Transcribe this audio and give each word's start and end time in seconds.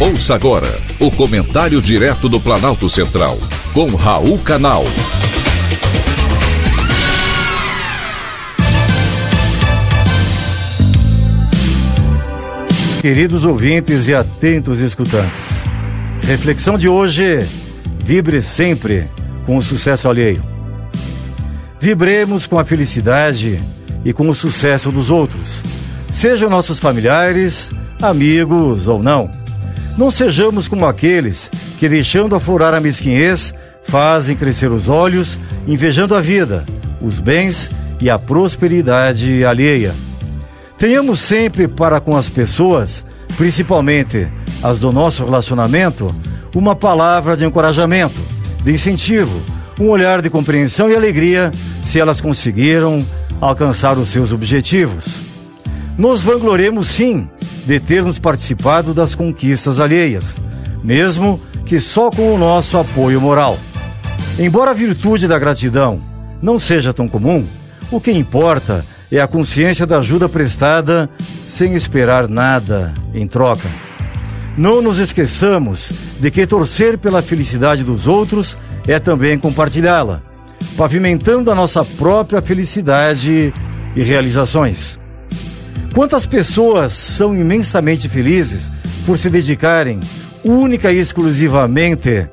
Ouça 0.00 0.32
agora 0.32 0.68
o 1.00 1.10
comentário 1.10 1.82
direto 1.82 2.28
do 2.28 2.38
Planalto 2.38 2.88
Central, 2.88 3.36
com 3.74 3.96
Raul 3.96 4.38
Canal. 4.38 4.84
Queridos 13.00 13.42
ouvintes 13.42 14.06
e 14.06 14.14
atentos 14.14 14.78
escutantes, 14.78 15.64
reflexão 16.20 16.78
de 16.78 16.88
hoje: 16.88 17.44
vibre 18.04 18.40
sempre 18.40 19.10
com 19.44 19.56
o 19.56 19.62
sucesso 19.62 20.08
alheio. 20.08 20.44
Vibremos 21.80 22.46
com 22.46 22.56
a 22.56 22.64
felicidade 22.64 23.60
e 24.04 24.12
com 24.12 24.28
o 24.28 24.34
sucesso 24.34 24.92
dos 24.92 25.10
outros, 25.10 25.60
sejam 26.08 26.48
nossos 26.48 26.78
familiares, 26.78 27.72
amigos 28.00 28.86
ou 28.86 29.02
não. 29.02 29.37
Não 29.98 30.12
sejamos 30.12 30.68
como 30.68 30.86
aqueles 30.86 31.50
que, 31.76 31.88
deixando 31.88 32.36
aflorar 32.36 32.72
a 32.72 32.78
mesquinhez, 32.78 33.52
fazem 33.82 34.36
crescer 34.36 34.70
os 34.70 34.88
olhos, 34.88 35.40
invejando 35.66 36.14
a 36.14 36.20
vida, 36.20 36.64
os 37.02 37.18
bens 37.18 37.68
e 38.00 38.08
a 38.08 38.16
prosperidade 38.16 39.44
alheia. 39.44 39.92
Tenhamos 40.78 41.18
sempre 41.18 41.66
para 41.66 42.00
com 42.00 42.16
as 42.16 42.28
pessoas, 42.28 43.04
principalmente 43.36 44.30
as 44.62 44.78
do 44.78 44.92
nosso 44.92 45.24
relacionamento, 45.24 46.14
uma 46.54 46.76
palavra 46.76 47.36
de 47.36 47.44
encorajamento, 47.44 48.20
de 48.62 48.72
incentivo, 48.72 49.42
um 49.80 49.88
olhar 49.88 50.22
de 50.22 50.30
compreensão 50.30 50.88
e 50.88 50.94
alegria 50.94 51.50
se 51.82 51.98
elas 51.98 52.20
conseguiram 52.20 53.04
alcançar 53.40 53.98
os 53.98 54.10
seus 54.10 54.30
objetivos. 54.30 55.20
Nos 55.98 56.22
vangloremos 56.22 56.86
sim 56.86 57.28
de 57.68 57.78
termos 57.78 58.18
participado 58.18 58.94
das 58.94 59.14
conquistas 59.14 59.78
alheias, 59.78 60.42
mesmo 60.82 61.38
que 61.66 61.78
só 61.78 62.10
com 62.10 62.34
o 62.34 62.38
nosso 62.38 62.78
apoio 62.78 63.20
moral. 63.20 63.58
Embora 64.38 64.70
a 64.70 64.74
virtude 64.74 65.28
da 65.28 65.38
gratidão 65.38 66.00
não 66.40 66.58
seja 66.58 66.94
tão 66.94 67.06
comum, 67.06 67.46
o 67.90 68.00
que 68.00 68.10
importa 68.10 68.82
é 69.12 69.20
a 69.20 69.26
consciência 69.26 69.84
da 69.84 69.98
ajuda 69.98 70.30
prestada 70.30 71.10
sem 71.46 71.74
esperar 71.74 72.26
nada 72.26 72.94
em 73.12 73.28
troca. 73.28 73.68
Não 74.56 74.80
nos 74.80 74.96
esqueçamos 74.96 75.92
de 76.18 76.30
que 76.30 76.46
torcer 76.46 76.96
pela 76.96 77.20
felicidade 77.20 77.84
dos 77.84 78.06
outros 78.06 78.56
é 78.86 78.98
também 78.98 79.38
compartilhá-la, 79.38 80.22
pavimentando 80.74 81.50
a 81.50 81.54
nossa 81.54 81.84
própria 81.84 82.40
felicidade 82.40 83.52
e 83.94 84.02
realizações. 84.02 84.98
Quantas 85.98 86.24
pessoas 86.24 86.92
são 86.92 87.36
imensamente 87.36 88.08
felizes 88.08 88.70
por 89.04 89.18
se 89.18 89.28
dedicarem 89.28 89.98
única 90.44 90.92
e 90.92 91.00
exclusivamente 91.00 92.28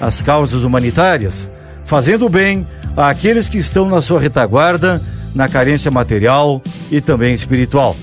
às 0.00 0.22
causas 0.22 0.64
humanitárias, 0.64 1.50
fazendo 1.84 2.30
bem 2.30 2.66
àqueles 2.96 3.46
que 3.46 3.58
estão 3.58 3.86
na 3.86 4.00
sua 4.00 4.18
retaguarda, 4.18 5.02
na 5.34 5.50
carência 5.50 5.90
material 5.90 6.62
e 6.90 6.98
também 7.02 7.34
espiritual. 7.34 7.94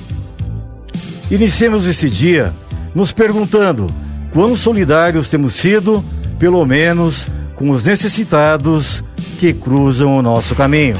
Iniciemos 1.31 1.87
esse 1.87 2.11
dia 2.11 2.53
nos 2.93 3.11
perguntando 3.11 3.87
quão 4.31 4.55
solidários 4.55 5.31
temos 5.31 5.55
sido, 5.55 6.05
pelo 6.37 6.63
menos 6.63 7.27
com 7.55 7.71
os 7.71 7.87
necessitados 7.87 9.03
que 9.39 9.51
cruzam 9.51 10.15
o 10.15 10.21
nosso 10.21 10.53
caminho. 10.53 10.95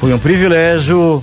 Foi 0.00 0.10
um 0.14 0.18
privilégio 0.18 1.22